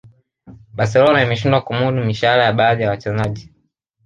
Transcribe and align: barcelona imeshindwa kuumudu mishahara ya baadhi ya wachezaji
barcelona 0.77 1.23
imeshindwa 1.25 1.61
kuumudu 1.61 2.01
mishahara 2.05 2.43
ya 2.45 2.53
baadhi 2.53 2.83
ya 2.83 2.89
wachezaji 2.89 3.53